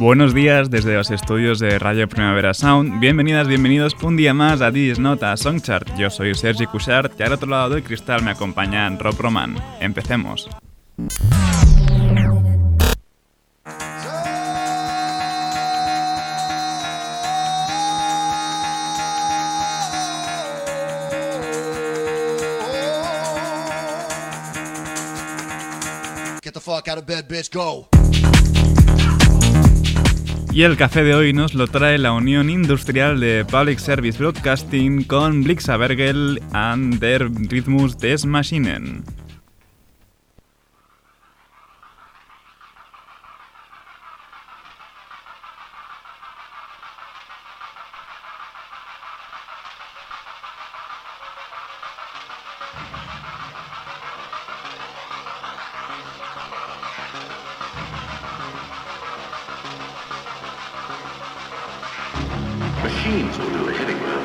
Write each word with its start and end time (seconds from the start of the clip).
Buenos 0.00 0.32
días 0.32 0.70
desde 0.70 0.94
los 0.94 1.10
estudios 1.10 1.58
de 1.58 1.78
Radio 1.78 2.08
Primavera 2.08 2.54
Sound. 2.54 3.00
Bienvenidas, 3.00 3.46
bienvenidos 3.46 3.94
un 4.02 4.16
día 4.16 4.32
más 4.32 4.62
a 4.62 4.72
This 4.72 4.98
Nota 4.98 5.36
Songchart. 5.36 5.94
Yo 5.98 6.08
soy 6.08 6.34
Sergi 6.34 6.64
Cushart 6.64 7.20
y 7.20 7.22
al 7.22 7.34
otro 7.34 7.50
lado 7.50 7.74
del 7.74 7.82
cristal 7.82 8.22
me 8.22 8.30
acompaña 8.30 8.88
Rob 8.88 9.14
Roman. 9.20 9.56
Empecemos. 9.78 10.48
Get 26.42 26.54
the 26.54 26.60
fuck 26.60 26.88
out 26.88 26.96
of 26.96 27.04
bed, 27.04 27.28
bitch. 27.28 27.50
Go. 27.52 27.86
Y 30.52 30.62
el 30.62 30.76
café 30.76 31.04
de 31.04 31.14
hoy 31.14 31.32
nos 31.32 31.54
lo 31.54 31.68
trae 31.68 31.96
la 31.96 32.12
Unión 32.12 32.50
Industrial 32.50 33.20
de 33.20 33.44
Public 33.44 33.78
Service 33.78 34.18
Broadcasting 34.18 35.04
con 35.04 35.44
Blixabergel 35.44 36.42
and 36.52 36.98
der 36.98 37.30
Rhythmus 37.30 37.96
des 37.98 38.26
Maschinen. 38.26 39.04
Machines 63.60 63.66
will 63.66 63.66
do 63.66 63.72
the 63.72 63.78
heavy 63.78 63.94
work. 63.94 64.24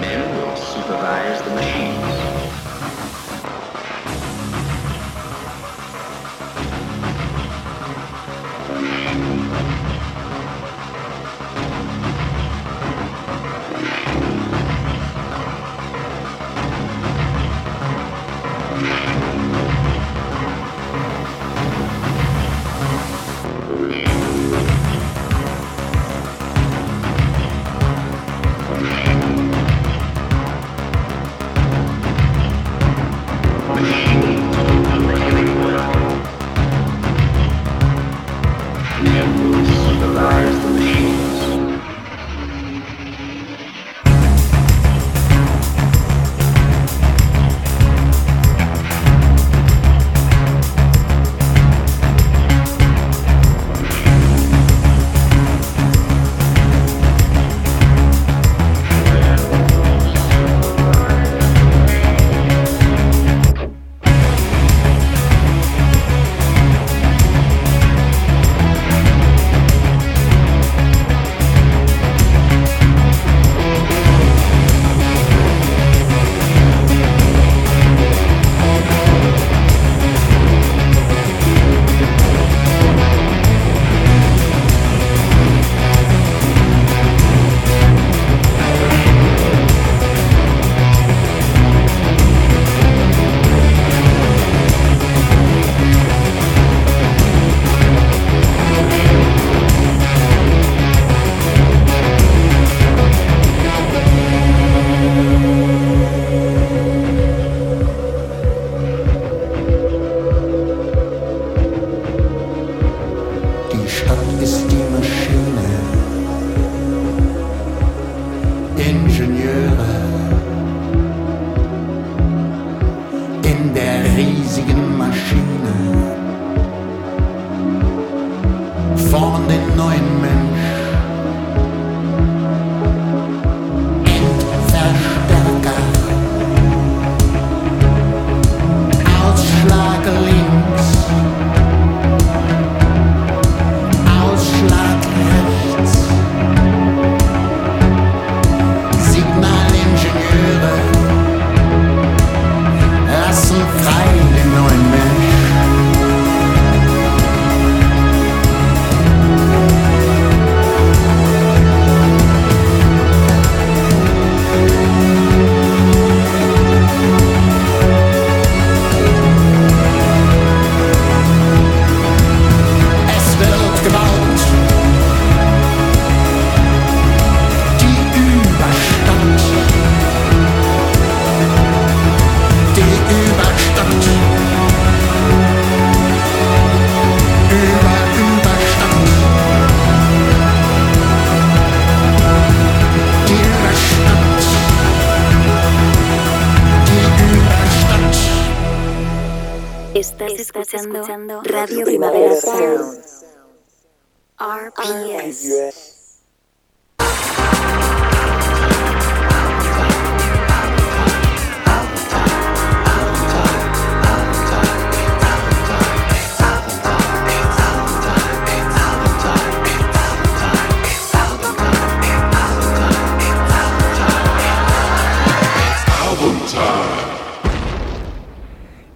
Men 0.00 0.36
will 0.36 0.56
supervise 0.56 1.42
the 1.42 1.50
machines. 1.54 1.81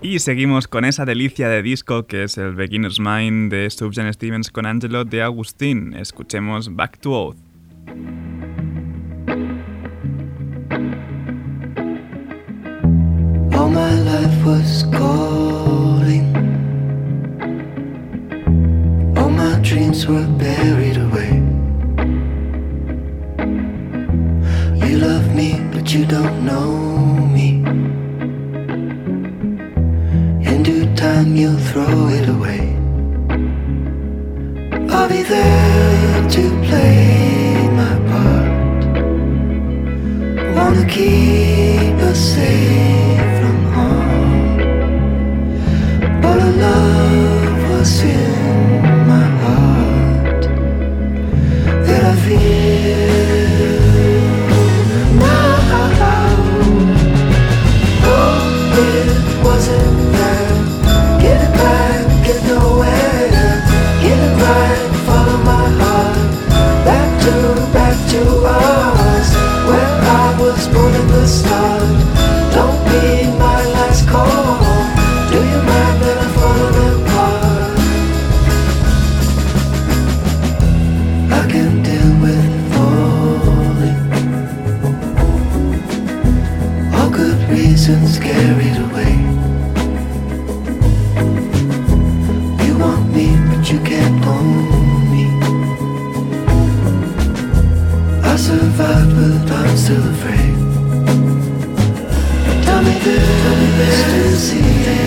Y 0.03 0.21
seguimos 0.21 0.69
con 0.69 0.85
esa 0.85 1.05
delicia 1.05 1.49
de 1.49 1.63
disco 1.63 2.07
que 2.07 2.23
es 2.23 2.39
el 2.39 2.55
Beginner's 2.55 3.01
Mind 3.01 3.51
de 3.51 3.69
Subjan 3.69 4.13
Stevens 4.13 4.51
con 4.51 4.65
Angelo 4.65 5.05
de 5.05 5.21
Agustín. 5.23 5.95
Escuchemos 5.95 6.75
Back 6.77 6.99
to 7.01 7.13
Oath. 7.13 7.37
All 13.53 13.69
my 13.69 13.95
life 14.05 14.45
was 14.45 14.87
calling. 14.93 16.37
All 19.17 19.31
my 19.31 19.59
dreams 19.63 20.07
were 20.07 20.29
buried 20.39 20.99
away. 20.99 21.43
You 24.89 24.99
love 24.99 25.35
me, 25.35 25.61
but 25.73 25.93
you 25.93 26.05
don't 26.05 26.45
know 26.45 27.06
time, 30.97 31.37
you'll 31.37 31.59
throw 31.59 32.09
it 32.09 32.29
away. 32.29 32.75
I'll 34.91 35.09
be 35.09 35.23
there 35.23 36.29
to 36.37 36.43
play 36.67 37.69
my 37.81 37.95
part. 38.11 38.85
Wanna 40.57 40.87
keep 40.89 41.97
us 42.11 42.19
safe 42.19 43.39
from 43.39 43.59
harm. 43.77 44.57
But 46.23 46.39
a 46.49 46.51
love 46.65 47.71
was 47.71 48.03
in 48.03 48.36
carried 88.37 88.79
away. 88.87 89.15
You 92.67 92.73
want 92.83 93.05
me, 93.17 93.27
but 93.49 93.63
you 93.71 93.79
can't 93.91 94.27
own 94.35 95.11
me. 95.13 95.27
I 98.31 98.37
survived, 98.37 99.13
but 99.17 99.51
I'm 99.61 99.77
still 99.85 100.07
afraid. 100.15 100.57
Tell 102.65 102.81
me 102.87 102.95
this, 103.05 103.27
tell 103.43 103.57
me 103.63 103.69
this, 103.81 103.99
you 104.17 104.29
see, 104.47 105.06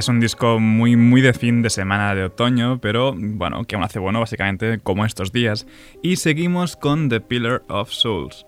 Es 0.00 0.08
un 0.08 0.18
disco 0.18 0.58
muy, 0.58 0.96
muy 0.96 1.20
de 1.20 1.34
fin 1.34 1.60
de 1.60 1.68
semana 1.68 2.14
de 2.14 2.24
otoño, 2.24 2.80
pero 2.80 3.12
bueno, 3.14 3.64
que 3.64 3.74
aún 3.74 3.84
hace 3.84 3.98
bueno 3.98 4.18
básicamente 4.18 4.78
como 4.78 5.04
estos 5.04 5.30
días. 5.30 5.66
Y 6.02 6.16
seguimos 6.16 6.74
con 6.74 7.10
The 7.10 7.20
Pillar 7.20 7.64
of 7.68 7.90
Souls. 7.90 8.46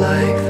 like 0.00 0.49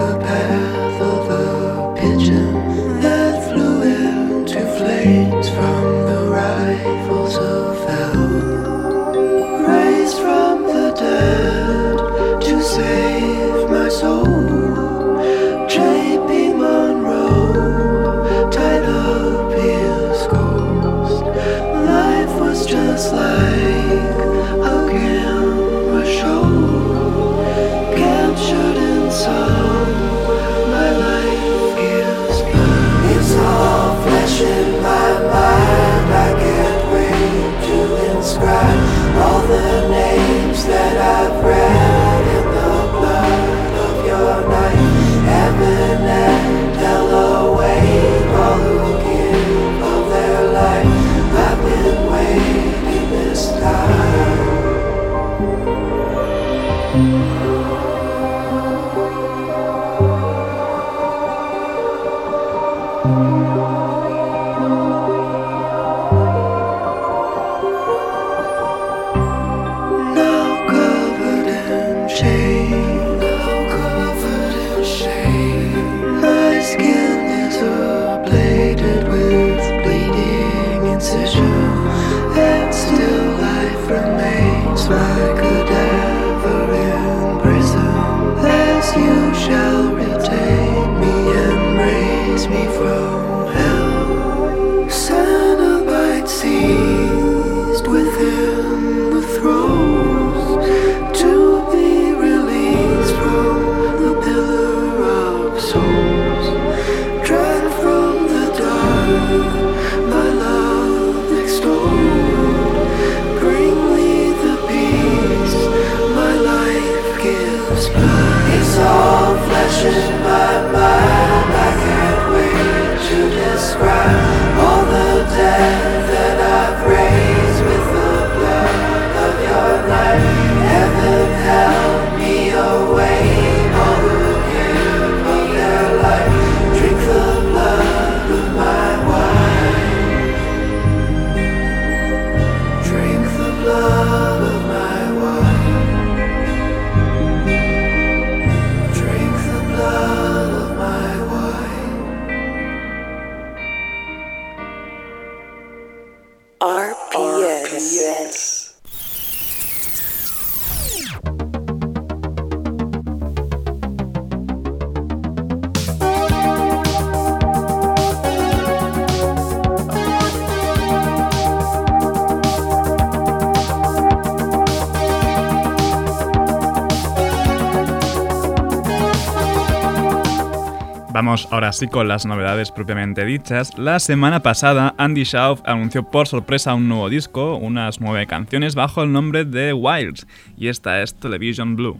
Vamos 181.22 181.48
ahora 181.50 181.70
sí 181.74 181.86
con 181.86 182.08
las 182.08 182.24
novedades 182.24 182.70
propiamente 182.70 183.26
dichas. 183.26 183.76
La 183.76 184.00
semana 184.00 184.40
pasada, 184.40 184.94
Andy 184.96 185.24
Schauf 185.24 185.60
anunció 185.66 186.02
por 186.02 186.26
sorpresa 186.26 186.72
un 186.74 186.88
nuevo 186.88 187.10
disco, 187.10 187.56
unas 187.56 188.00
nueve 188.00 188.26
canciones 188.26 188.74
bajo 188.74 189.02
el 189.02 189.12
nombre 189.12 189.44
de 189.44 189.74
Wilds, 189.74 190.26
y 190.56 190.68
esta 190.68 191.02
es 191.02 191.12
Television 191.12 191.76
Blue. 191.76 191.98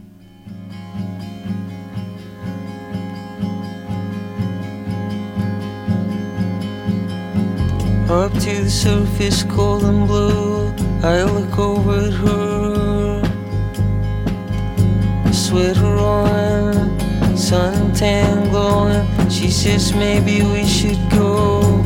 Suntan 17.41 18.49
glowing. 18.51 19.05
She 19.29 19.49
says 19.49 19.93
maybe 19.93 20.43
we 20.43 20.63
should 20.65 21.01
go. 21.09 21.83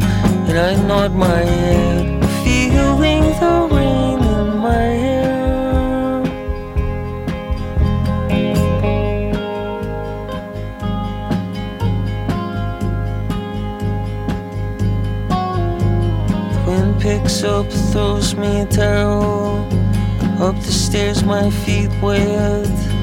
And 0.47 0.57
I 0.59 0.75
nod 0.88 1.15
my 1.15 1.43
head, 1.43 2.24
feeling 2.43 3.24
the 3.39 3.55
rain 3.71 4.19
in 4.19 4.47
my 4.59 4.85
hair. 5.03 6.21
Wind 16.67 17.01
picks 17.01 17.43
up, 17.43 17.67
throws 17.91 18.35
me 18.35 18.65
towel. 18.69 19.65
Up 20.39 20.55
the 20.55 20.71
stairs, 20.71 21.24
my 21.24 21.50
feet 21.50 21.89
wet. 22.01 22.95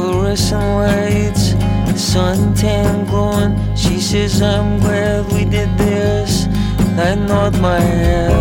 Fluorescent 0.00 0.64
lights, 0.80 1.52
suntan 1.92 3.06
glowing. 3.06 3.52
She 3.76 4.00
says, 4.00 4.40
I'm 4.40 4.80
glad 4.80 5.30
we 5.30 5.44
did 5.44 5.68
this. 5.76 6.46
I 6.96 7.14
nod 7.16 7.60
my 7.60 7.78
head, 7.78 8.32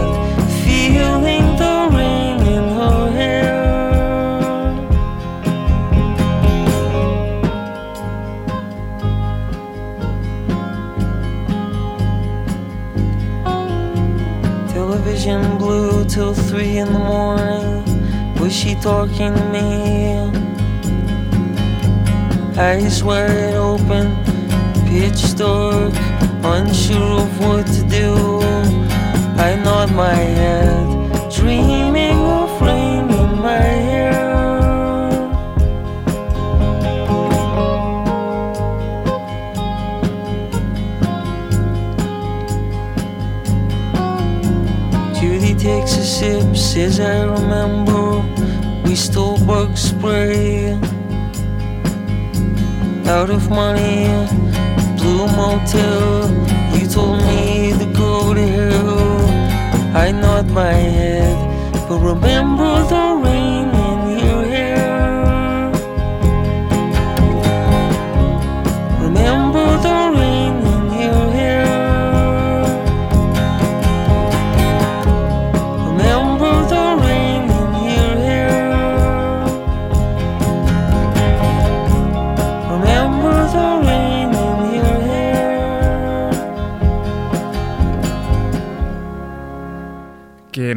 feeling 0.63 1.57
the 1.57 1.89
rain 1.91 2.39
in 2.47 2.63
her 2.79 3.11
hair. 3.11 3.59
Television 14.71 15.57
blue 15.57 16.05
till 16.05 16.33
three 16.33 16.77
in 16.77 16.93
the 16.93 16.99
morning. 16.99 17.83
Was 18.39 18.55
she 18.55 18.75
talking 18.75 19.35
to 19.35 19.43
me? 19.51 20.48
Eyes 22.59 23.01
wide 23.05 23.55
open, 23.55 24.13
pitch 24.85 25.33
dark, 25.37 25.93
unsure 26.43 27.21
of 27.21 27.39
what 27.39 27.65
to 27.67 27.83
do. 27.87 28.41
I 29.39 29.55
nod 29.63 29.95
my 29.95 30.13
head, 30.13 31.31
dreaming 31.31 32.19
of 32.19 32.61
rain 32.61 33.09
in 33.09 33.39
my 33.39 33.61
hair. 33.87 34.11
Judy 45.17 45.55
takes 45.55 45.95
a 45.95 46.03
sip, 46.03 46.57
says 46.57 46.99
I 46.99 47.23
remember 47.23 48.21
we 48.83 48.95
stole 48.95 49.39
bug 49.45 49.77
spray 49.77 50.77
out 53.09 53.31
of 53.31 53.49
money, 53.49 54.05
blue 54.97 55.25
motel. 55.35 56.29
You 56.77 56.87
told 56.87 57.17
me 57.23 57.73
to 57.79 57.85
go 57.97 58.35
to 58.35 58.45
hell. 58.55 59.97
I 59.97 60.11
nod 60.11 60.45
my 60.51 60.71
head, 60.71 61.35
but 61.89 61.97
remember 61.97 62.71
the 62.93 63.05
rain 63.23 63.68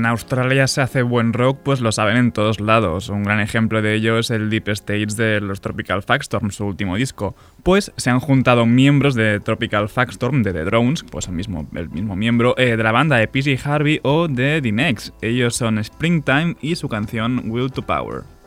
en 0.02 0.06
Australia 0.06 0.66
se 0.66 0.80
hace 0.80 1.02
buen 1.02 1.32
rock, 1.32 1.60
pues 1.62 1.80
lo 1.80 1.92
saben 1.92 2.16
en 2.16 2.32
todos 2.32 2.58
lados. 2.58 3.08
Un 3.08 3.22
gran 3.22 3.38
ejemplo 3.38 3.80
de 3.82 3.94
ello 3.94 4.18
es 4.18 4.30
el 4.30 4.50
Deep 4.50 4.68
Stage 4.70 5.06
de 5.16 5.40
los 5.40 5.60
Tropical 5.60 6.02
Factstorm, 6.02 6.50
su 6.50 6.66
último 6.66 6.96
disco. 6.96 7.36
Pues 7.62 7.92
se 7.96 8.10
han 8.10 8.18
juntado 8.18 8.66
miembros 8.66 9.14
de 9.14 9.38
Tropical 9.38 9.88
Factstorm, 9.88 10.42
de 10.42 10.52
The 10.52 10.64
Drones, 10.64 11.04
pues 11.04 11.28
el 11.28 11.34
mismo, 11.34 11.68
el 11.72 11.88
mismo 11.88 12.16
miembro, 12.16 12.58
eh, 12.58 12.76
de 12.76 12.82
la 12.82 12.90
banda 12.90 13.16
de 13.16 13.28
PJ 13.28 13.64
Harvey 13.64 14.00
o 14.02 14.26
de 14.26 14.60
The 14.60 14.72
Next. 14.72 15.14
Ellos 15.22 15.54
son 15.54 15.78
Springtime 15.78 16.56
y 16.60 16.74
su 16.74 16.88
canción 16.88 17.44
Will 17.46 17.70
to 17.70 17.82
Power. 17.82 18.41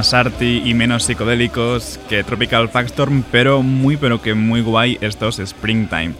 más 0.00 0.14
arty 0.14 0.62
y 0.64 0.72
menos 0.72 1.02
psicodélicos 1.02 2.00
que 2.08 2.24
Tropical 2.24 2.70
Factstorm, 2.70 3.22
pero 3.30 3.62
muy 3.62 3.98
pero 3.98 4.22
que 4.22 4.32
muy 4.32 4.62
guay 4.62 4.96
estos 5.02 5.38
Springtime. 5.38 6.14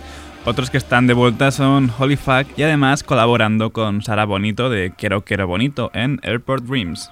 Otros 0.44 0.68
que 0.68 0.76
están 0.76 1.06
de 1.06 1.14
vuelta 1.14 1.50
son 1.50 1.90
Holy 1.98 2.16
Fuck 2.16 2.58
y 2.58 2.62
además 2.62 3.02
colaborando 3.02 3.70
con 3.70 4.02
Sara 4.02 4.26
Bonito 4.26 4.68
de 4.68 4.92
Quiero 4.94 5.22
Quiero 5.22 5.46
Bonito 5.46 5.90
en 5.94 6.20
Airport 6.22 6.64
Dreams. 6.64 7.10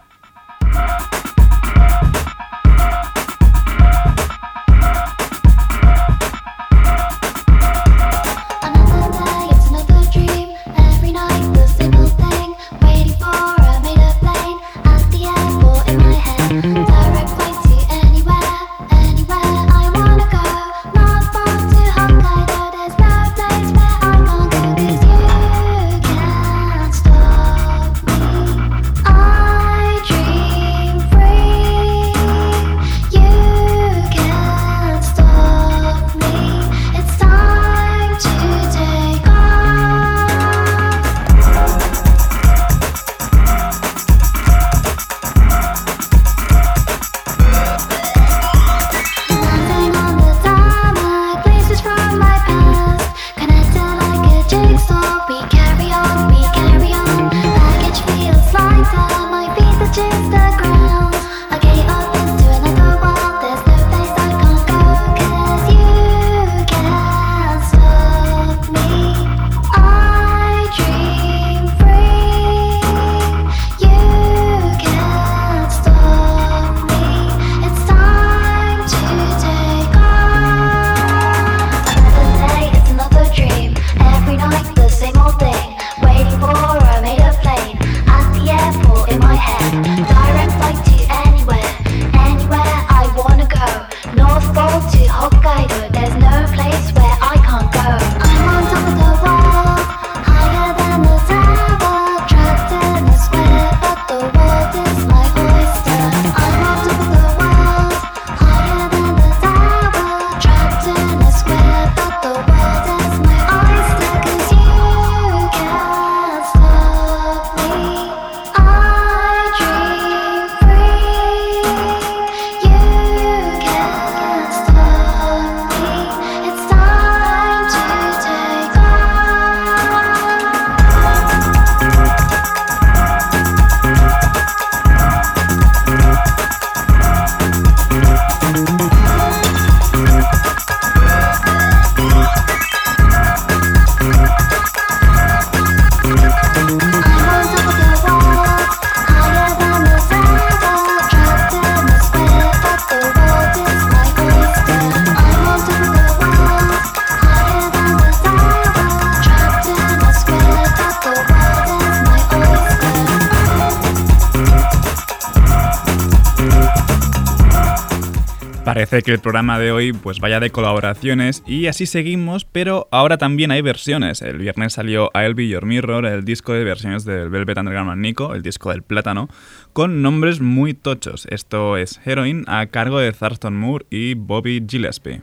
que 169.08 169.14
el 169.14 169.20
programa 169.20 169.58
de 169.58 169.72
hoy 169.72 169.94
pues 169.94 170.20
vaya 170.20 170.38
de 170.38 170.50
colaboraciones 170.50 171.42
y 171.46 171.66
así 171.66 171.86
seguimos, 171.86 172.44
pero 172.44 172.88
ahora 172.90 173.16
también 173.16 173.50
hay 173.50 173.62
versiones. 173.62 174.20
El 174.20 174.36
viernes 174.36 174.74
salió 174.74 175.10
I'll 175.14 175.32
Be 175.32 175.48
Your 175.48 175.64
Mirror, 175.64 176.04
el 176.04 176.26
disco 176.26 176.52
de 176.52 176.62
versiones 176.62 177.06
del 177.06 177.30
Velvet 177.30 177.56
Underground 177.56 178.02
Nico, 178.02 178.34
el 178.34 178.42
disco 178.42 178.68
del 178.68 178.82
plátano, 178.82 179.30
con 179.72 180.02
nombres 180.02 180.42
muy 180.42 180.74
tochos. 180.74 181.26
Esto 181.30 181.78
es 181.78 181.98
Heroin 182.04 182.44
a 182.48 182.66
cargo 182.66 182.98
de 182.98 183.10
Thurston 183.12 183.56
Moore 183.56 183.86
y 183.88 184.12
Bobby 184.12 184.62
Gillespie. 184.68 185.22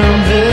from 0.00 0.20
this 0.30 0.49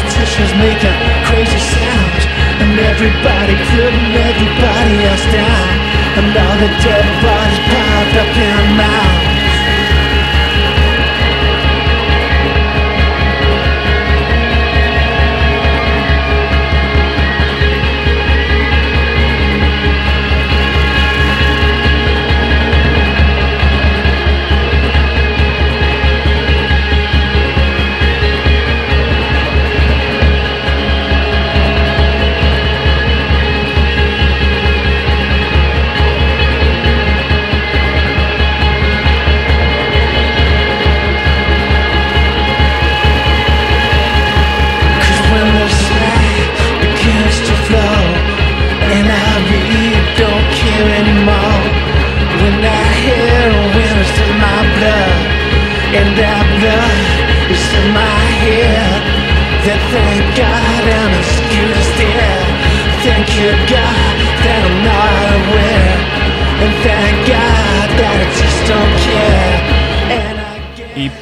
politicians 0.00 0.52
making 0.56 0.96
crazy 1.28 1.60
sounds 1.60 2.24
And 2.60 2.72
everybody 2.78 3.54
putting 3.72 4.08
everybody 4.16 4.94
else 5.04 5.26
down. 5.32 5.68
And 6.18 6.36
all 6.36 6.56
the 6.56 6.70
dead 6.84 7.06
bodies 7.22 7.60
piled 7.68 8.16
up 8.22 8.32
in 8.36 8.69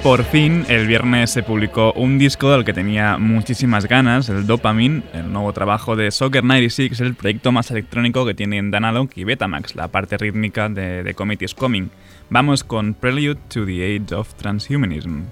por 0.09 0.25
fin, 0.25 0.65
el 0.71 0.87
viernes 0.87 1.29
se 1.29 1.43
publicó 1.43 1.93
un 1.93 2.17
disco 2.17 2.51
del 2.51 2.65
que 2.65 2.73
tenía 2.73 3.19
muchísimas 3.19 3.85
ganas, 3.85 4.31
el 4.31 4.47
Dopamine, 4.47 5.03
el 5.13 5.31
nuevo 5.31 5.53
trabajo 5.53 5.97
de 5.97 6.11
Soccer 6.11 6.43
96, 6.43 6.99
el 7.01 7.15
proyecto 7.15 7.53
más 7.53 7.71
electrónico 7.71 8.25
que 8.25 8.33
tienen 8.33 8.71
Danalog 8.71 9.11
y 9.17 9.25
Betamax, 9.25 9.77
la 9.77 9.89
parte 9.89 10.17
rítmica 10.17 10.71
de 10.71 11.05
The 11.05 11.13
Comet 11.13 11.43
is 11.43 11.53
Coming. 11.53 11.91
Vamos 12.31 12.65
con 12.65 12.95
Prelude 12.95 13.39
to 13.51 13.67
the 13.67 13.85
Age 13.85 14.15
of 14.15 14.33
Transhumanism. 14.33 15.25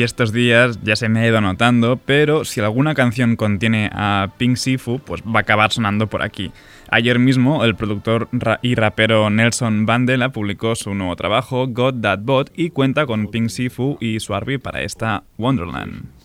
y 0.00 0.02
estos 0.02 0.32
días 0.32 0.80
ya 0.82 0.96
se 0.96 1.10
me 1.10 1.20
ha 1.20 1.26
ido 1.26 1.42
notando, 1.42 2.00
pero 2.02 2.46
si 2.46 2.62
alguna 2.62 2.94
canción 2.94 3.36
contiene 3.36 3.90
a 3.92 4.32
Pink 4.38 4.56
Sifu, 4.56 4.98
pues 4.98 5.22
va 5.22 5.40
a 5.40 5.42
acabar 5.42 5.72
sonando 5.72 6.06
por 6.06 6.22
aquí. 6.22 6.52
Ayer 6.90 7.18
mismo, 7.18 7.66
el 7.66 7.74
productor 7.74 8.30
y 8.62 8.76
rapero 8.76 9.28
Nelson 9.28 9.84
Bandela 9.84 10.32
publicó 10.32 10.74
su 10.74 10.94
nuevo 10.94 11.16
trabajo, 11.16 11.66
Got 11.68 12.00
That 12.00 12.20
Bot, 12.22 12.50
y 12.56 12.70
cuenta 12.70 13.04
con 13.04 13.30
Pink 13.30 13.50
Sifu 13.50 13.98
y 14.00 14.20
Suarbi 14.20 14.56
para 14.56 14.80
esta 14.80 15.24
Wonderland. 15.36 16.19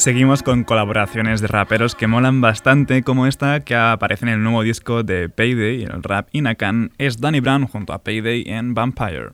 seguimos 0.00 0.42
con 0.42 0.64
colaboraciones 0.64 1.42
de 1.42 1.46
raperos 1.46 1.94
que 1.94 2.06
molan 2.06 2.40
bastante, 2.40 3.02
como 3.02 3.26
esta 3.26 3.60
que 3.60 3.74
aparece 3.74 4.24
en 4.24 4.30
el 4.30 4.42
nuevo 4.42 4.62
disco 4.62 5.02
de 5.02 5.28
Payday, 5.28 5.82
el 5.82 6.02
rap 6.02 6.28
Inacan, 6.32 6.92
es 6.96 7.20
Danny 7.20 7.40
Brown 7.40 7.66
junto 7.66 7.92
a 7.92 8.02
Payday 8.02 8.44
en 8.46 8.72
Vampire. 8.72 9.32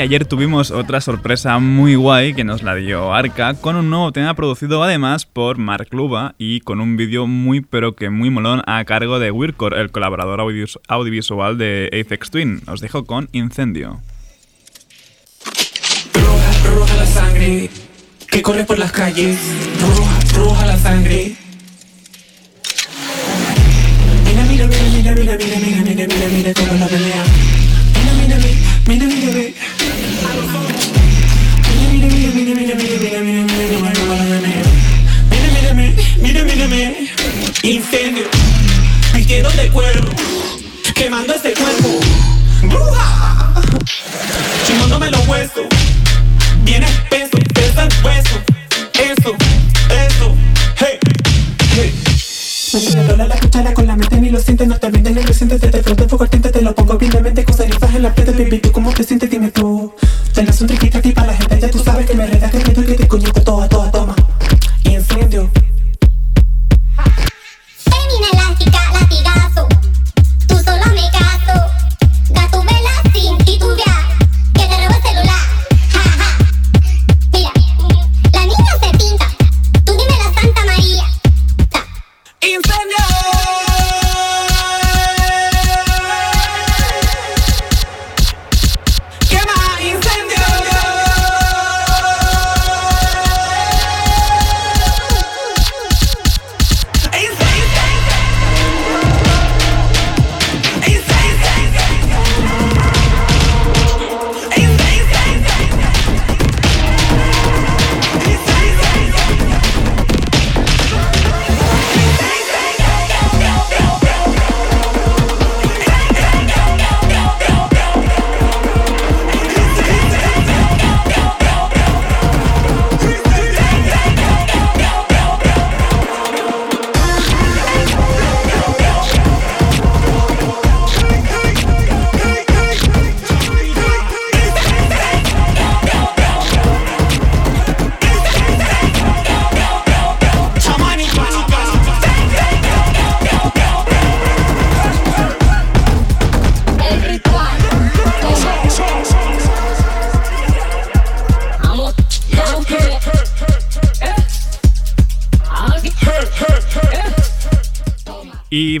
Ayer 0.00 0.24
tuvimos 0.24 0.70
otra 0.70 1.00
sorpresa 1.00 1.58
muy 1.58 1.94
guay 1.94 2.34
que 2.34 2.44
nos 2.44 2.62
la 2.62 2.74
dio 2.74 3.12
Arca 3.12 3.54
con 3.54 3.76
un 3.76 3.90
nuevo 3.90 4.12
tema 4.12 4.34
producido 4.34 4.82
además 4.82 5.26
por 5.26 5.58
Mark 5.58 5.88
Luba 5.90 6.34
y 6.38 6.60
con 6.60 6.80
un 6.80 6.96
vídeo 6.96 7.26
muy 7.26 7.60
pero 7.60 7.94
que 7.94 8.10
muy 8.10 8.30
molón 8.30 8.62
a 8.66 8.84
cargo 8.84 9.18
de 9.18 9.30
Wircore, 9.30 9.80
el 9.80 9.90
colaborador 9.90 10.40
audiovisual 10.88 11.58
de 11.58 11.90
Apex 11.92 12.30
Twin. 12.30 12.62
Os 12.66 12.80
dejo 12.80 13.04
con 13.04 13.28
Incendio. 13.32 14.00
La 16.96 17.06
sangre 17.06 17.70
que 18.30 18.40
por 18.40 18.78
las 18.78 18.92
calles. 18.92 19.38
La 20.66 20.78
sangre. 20.78 21.36
Mira, 24.24 24.44
mira, 24.44 24.66
mira. 24.66 24.84
Mira, 24.94 25.14
mira, 25.14 25.36
mira, 25.36 25.58
mira, 25.58 26.06
mira, 26.06 26.52
mira. 26.96 27.54
Mira, 28.86 29.23
Incendio, 37.64 38.24
vistiendo 39.14 39.48
de 39.52 39.70
cuero, 39.70 40.02
quemando 40.94 41.32
este 41.32 41.54
cuerpo. 41.54 41.98
Bruja, 42.60 43.54
chingándome 44.66 45.10
los 45.10 45.26
huesos. 45.26 45.64
Viene 46.62 46.86
peso, 47.08 47.38
pesa 47.54 47.84
el 47.84 48.04
hueso. 48.04 48.36
Eso, 48.92 49.34
eso, 49.88 50.36
hey, 50.76 50.98
hey. 51.74 51.94
Me 52.94 53.04
dobla 53.04 53.28
la 53.28 53.36
cuchara 53.40 53.72
con 53.72 53.86
la 53.86 53.96
mente 53.96 54.20
ni 54.20 54.28
lo 54.28 54.40
sientes, 54.40 54.68
no 54.68 54.78
te 54.78 54.90
ni 54.90 55.22
lo 55.22 55.32
sientes, 55.32 55.58
te 55.58 55.68
el 55.68 56.08
foco 56.10 56.24
ardiente, 56.24 56.50
te 56.50 56.60
lo 56.60 56.74
pongo 56.74 56.98
bien 56.98 57.12
de 57.12 57.22
mente, 57.22 57.44
con 57.44 57.56
cenizas 57.56 57.94
en 57.94 58.02
la 58.02 58.14
piel, 58.14 58.26
baby, 58.26 58.58
tú 58.58 58.72
cómo 58.72 58.92
te 58.92 59.04
sientes, 59.04 59.30
dime 59.30 59.50
tú. 59.50 59.90
Tenés 60.34 60.60
un 60.60 60.66
triquita 60.66 60.98
aquí 60.98 61.12
para 61.12 61.28
la 61.28 61.34
gente, 61.38 61.60
ya 61.60 61.70
tú 61.70 61.78
sabes 61.82 62.04
que 62.04 62.14
me 62.14 62.26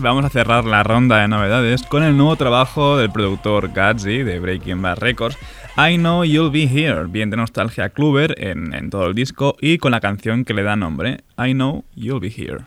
vamos 0.04 0.26
a 0.26 0.28
cerrar 0.28 0.66
la 0.66 0.82
ronda 0.82 1.22
de 1.22 1.28
novedades 1.28 1.82
con 1.82 2.02
el 2.02 2.14
nuevo 2.14 2.36
trabajo 2.36 2.98
del 2.98 3.10
productor 3.10 3.72
Gatsby 3.72 4.22
de 4.22 4.38
Breaking 4.38 4.82
Bad 4.82 4.98
Records, 4.98 5.38
I 5.78 5.96
Know 5.96 6.24
You'll 6.24 6.50
Be 6.50 6.64
Here, 6.64 7.06
bien 7.06 7.30
de 7.30 7.38
nostalgia 7.38 7.88
Kluber 7.88 8.34
en, 8.36 8.90
todo 8.90 9.06
el 9.06 9.14
disco 9.14 9.56
y 9.62 9.78
con 9.78 9.92
la 9.92 10.00
canción 10.00 10.44
que 10.44 10.52
le 10.52 10.62
da 10.62 10.76
nombre. 10.76 11.24
I 11.38 11.52
know 11.52 11.84
you'll 11.94 12.20
be 12.20 12.28
here. 12.28 12.66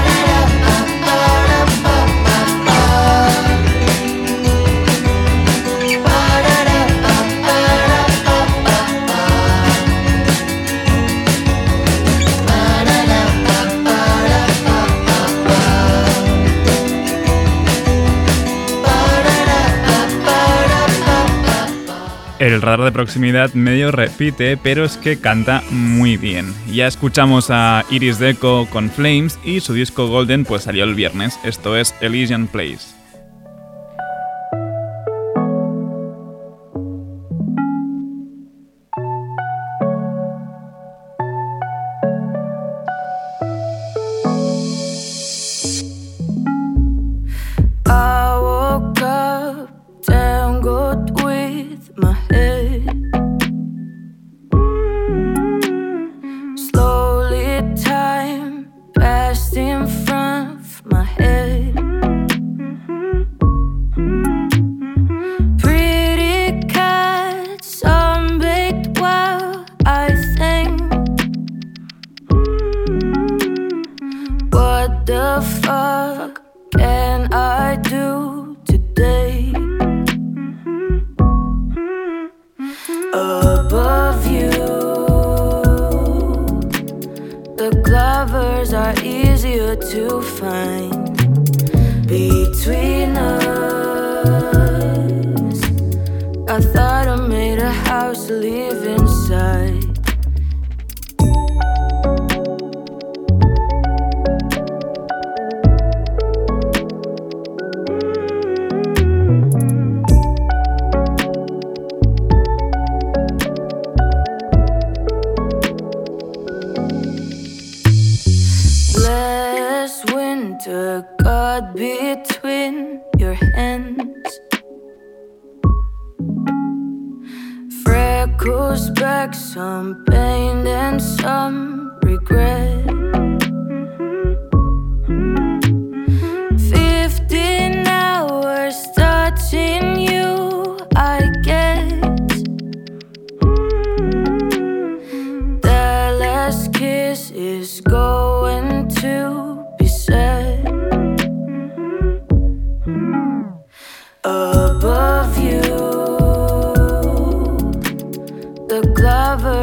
El 22.41 22.59
radar 22.59 22.81
de 22.85 22.91
proximidad 22.91 23.53
medio 23.53 23.91
repite, 23.91 24.57
pero 24.57 24.83
es 24.83 24.97
que 24.97 25.19
canta 25.19 25.61
muy 25.69 26.17
bien. 26.17 26.51
Ya 26.73 26.87
escuchamos 26.87 27.51
a 27.51 27.85
Iris 27.91 28.17
Deco 28.17 28.65
con 28.71 28.89
Flames 28.89 29.37
y 29.45 29.59
su 29.59 29.75
disco 29.75 30.07
Golden 30.07 30.43
pues 30.43 30.63
salió 30.63 30.83
el 30.85 30.95
viernes. 30.95 31.37
Esto 31.43 31.77
es 31.77 31.93
Elysian 32.01 32.47
Place. 32.47 33.00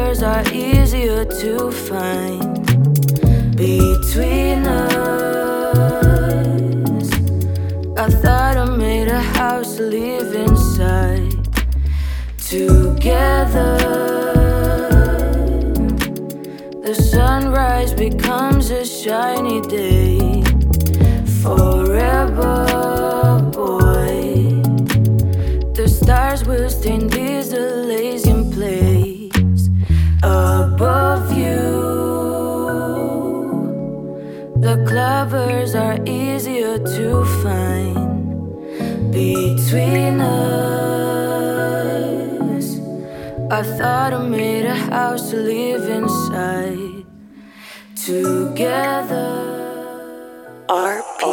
Are 0.09 0.43
easier 0.51 1.23
to 1.23 1.71
find 1.71 2.65
between 3.55 4.65
us. 4.65 4.89
I 7.95 8.09
thought 8.09 8.57
I 8.57 8.65
made 8.75 9.07
a 9.07 9.21
house 9.21 9.75
to 9.77 9.83
live 9.83 10.33
inside 10.33 11.31
together. 12.39 13.77
The 16.81 16.95
sunrise 16.95 17.93
becomes 17.93 18.71
a 18.71 18.83
shiny 18.83 19.61
day 19.61 20.41
forever, 21.43 22.65
boy. 23.53 24.63
The 25.75 25.87
stars 25.87 26.45
will 26.45 26.69
stain 26.71 27.07
The 34.99 35.05
clovers 35.05 35.75
are 35.75 35.97
easier 36.05 36.77
to 36.77 37.23
find 37.41 38.61
between 39.13 40.19
us. 40.19 40.27
I 43.49 43.63
thought 43.77 44.11
I 44.13 44.21
made 44.27 44.65
a 44.65 44.75
house 44.75 45.29
to 45.29 45.37
live 45.37 45.87
inside 45.87 47.05
together. 47.95 49.29
R 50.67 51.01
P 51.17 51.23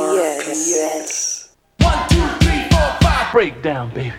S. 1.02 1.50
One 1.80 2.08
two 2.08 2.28
three 2.38 2.68
four 2.70 2.90
five. 3.00 3.32
Breakdown, 3.32 3.90
baby. 3.92 4.14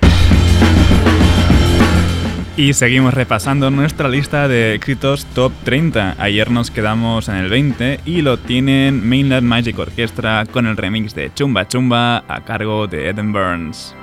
Y 2.58 2.74
seguimos 2.74 3.14
repasando 3.14 3.70
nuestra 3.70 4.10
lista 4.10 4.48
de 4.48 4.74
éxitos 4.74 5.28
top 5.36 5.52
30. 5.64 6.16
Ayer 6.18 6.50
nos 6.50 6.72
quedamos 6.72 7.30
en 7.30 7.36
el 7.36 7.50
20 7.52 8.00
y 8.04 8.24
lo 8.24 8.38
tienen 8.38 9.08
Mainland 9.08 9.48
Magic 9.48 9.78
Orchestra 9.78 10.44
con 10.52 10.66
el 10.66 10.76
remix 10.76 11.14
de 11.14 11.32
Chumba 11.36 11.68
Chumba 11.68 12.24
a 12.28 12.44
cargo 12.44 12.88
de 12.88 13.10
Eden 13.10 13.32
Burns. 13.32 13.94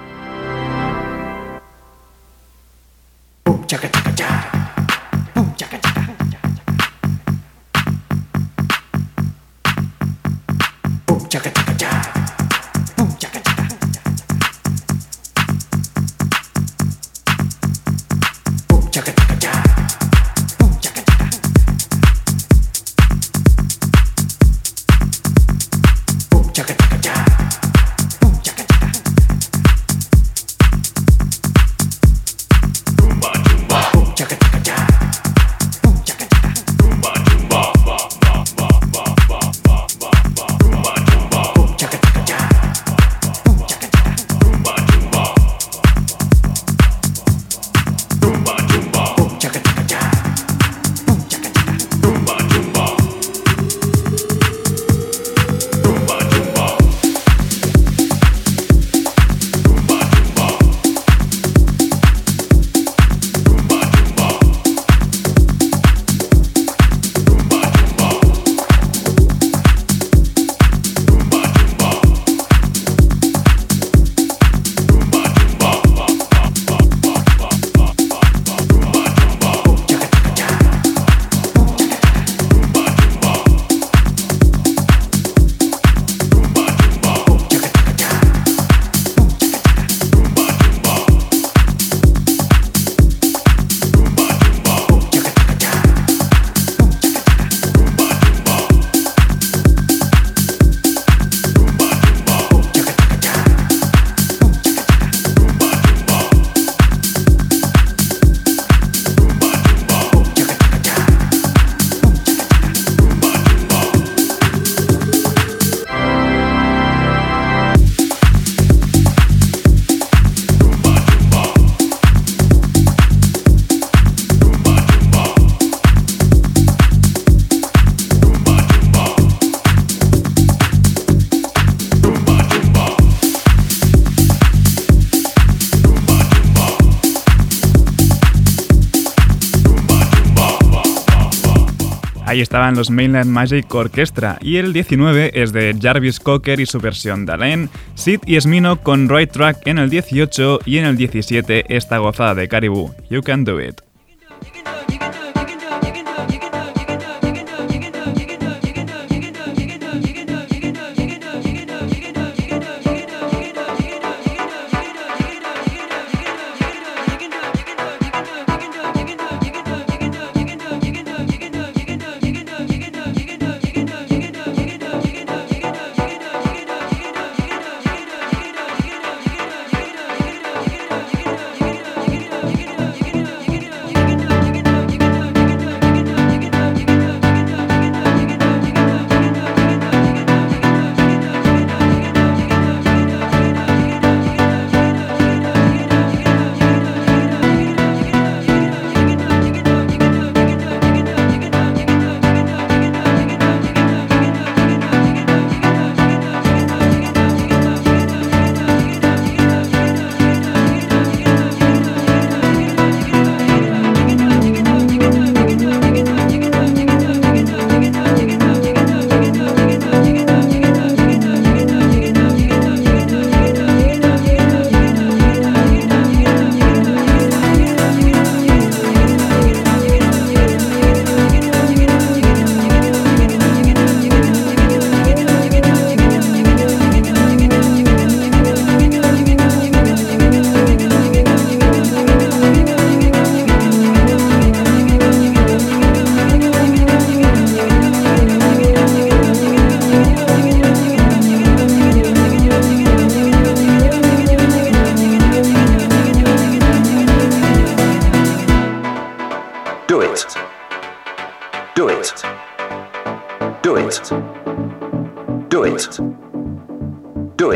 Ahí 142.34 142.40
estaban 142.40 142.74
los 142.74 142.90
Mainland 142.90 143.30
Magic 143.30 143.72
Orchestra 143.72 144.38
y 144.40 144.56
el 144.56 144.72
19 144.72 145.40
es 145.40 145.52
de 145.52 145.72
Jarvis 145.80 146.18
Cocker 146.18 146.58
y 146.58 146.66
su 146.66 146.80
versión 146.80 147.26
Dalain, 147.26 147.70
Sid 147.94 148.22
y 148.26 148.34
Esmino 148.34 148.82
con 148.82 149.08
Right 149.08 149.30
Track 149.30 149.58
en 149.66 149.78
el 149.78 149.88
18 149.88 150.58
y 150.64 150.78
en 150.78 150.86
el 150.86 150.96
17 150.96 151.66
esta 151.68 151.98
gozada 151.98 152.34
de 152.34 152.48
Caribou, 152.48 152.92
You 153.08 153.22
Can 153.22 153.44
Do 153.44 153.62
It. 153.62 153.83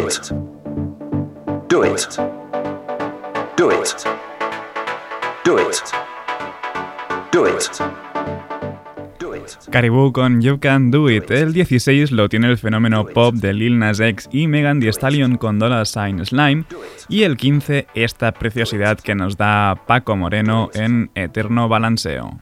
It. 0.09 0.33
Do 1.69 1.85
it. 1.85 2.19
Do 3.57 3.71
it. 3.71 4.05
Do 5.45 5.59
it. 5.59 5.83
Do 7.31 7.47
it. 7.47 7.99
Caribou 9.71 10.13
con 10.13 10.41
You 10.41 10.59
Can 10.59 10.91
Do 10.91 11.11
It. 11.11 11.31
El 11.31 11.53
16 11.53 12.13
lo 12.13 12.29
tiene 12.29 12.49
el 12.49 12.59
fenómeno 12.59 13.05
pop 13.07 13.35
de 13.35 13.53
Lil 13.53 13.79
Nas 13.79 14.01
X 14.01 14.29
y 14.33 14.47
Megan 14.47 14.81
Thee 14.81 14.89
Stallion 14.89 15.37
con 15.37 15.59
Dollar 15.59 15.87
Sign 15.87 16.25
Slime. 16.25 16.65
Y 17.09 17.23
el 17.23 17.37
15 17.37 17.87
esta 17.95 18.33
preciosidad 18.33 18.99
que 18.99 19.15
nos 19.15 19.37
da 19.37 19.75
Paco 19.87 20.17
Moreno 20.17 20.71
en 20.75 21.11
Eterno 21.15 21.69
Balanceo. 21.69 22.41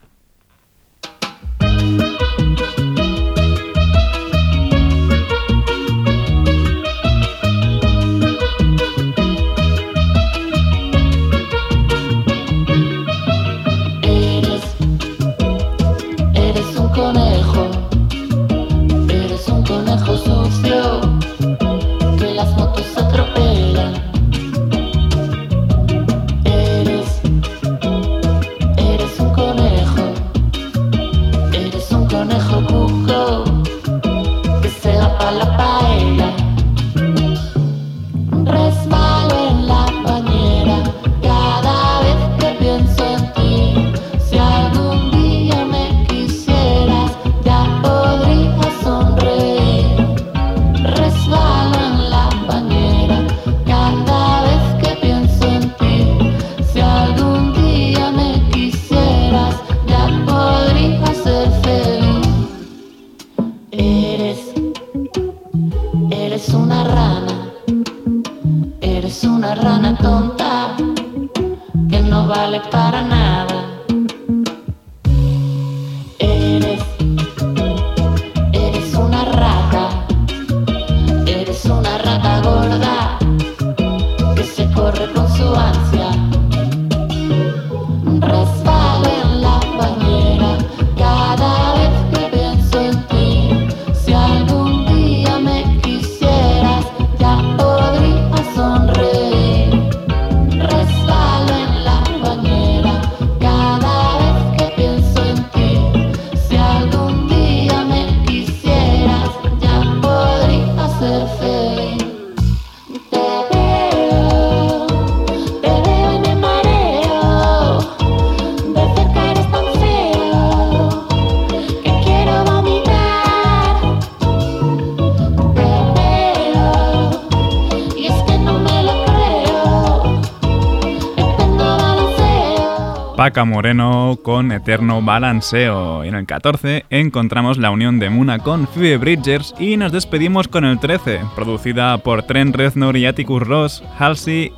Paca 133.26 133.44
Moreno 133.44 134.20
con 134.22 134.52
Eterno 134.52 135.02
Balanceo. 135.02 136.04
Y 136.04 136.08
en 136.08 136.14
el 136.14 136.26
14 136.26 136.84
encontramos 136.90 137.58
la 137.58 137.72
unión 137.72 137.98
de 137.98 138.08
Muna 138.08 138.38
con 138.38 138.68
Phoebe 138.68 138.98
Bridgers 138.98 139.52
y 139.58 139.76
nos 139.76 139.90
despedimos 139.90 140.46
con 140.46 140.64
el 140.64 140.78
13, 140.78 141.22
producida 141.34 141.98
por 141.98 142.22
Trent 142.22 142.54
Reznor 142.54 142.96
y 142.96 143.04
Atticus 143.04 143.42
Ross, 143.42 143.82
Halsey 143.98 144.52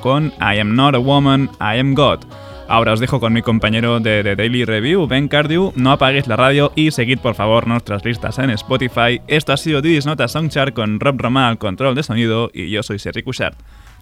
con 0.00 0.32
I 0.40 0.58
Am 0.58 0.74
Not 0.74 0.94
a 0.94 0.98
Woman, 1.00 1.50
I 1.60 1.78
Am 1.78 1.92
God. 1.92 2.20
Ahora 2.66 2.94
os 2.94 3.00
dejo 3.00 3.20
con 3.20 3.34
mi 3.34 3.42
compañero 3.42 4.00
de 4.00 4.22
The 4.22 4.36
Daily 4.36 4.64
Review, 4.64 5.06
Ben 5.06 5.28
Cardew. 5.28 5.74
No 5.76 5.92
apaguéis 5.92 6.26
la 6.26 6.36
radio 6.36 6.72
y 6.74 6.92
seguid 6.92 7.18
por 7.18 7.34
favor 7.34 7.66
nuestras 7.66 8.06
listas 8.06 8.38
en 8.38 8.48
Spotify. 8.48 9.20
Esto 9.28 9.52
ha 9.52 9.58
sido 9.58 9.82
Didis 9.82 10.06
Nota 10.06 10.28
Songchart 10.28 10.72
con 10.72 10.98
Rob 10.98 11.20
Román 11.20 11.44
al 11.44 11.58
control 11.58 11.94
de 11.94 12.02
sonido 12.02 12.50
y 12.54 12.70
yo 12.70 12.82
soy 12.82 12.98
Sergi 12.98 13.22
Cushart. 13.22 13.58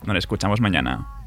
Nos 0.06 0.16
escuchamos 0.16 0.60
mañana. 0.60 1.21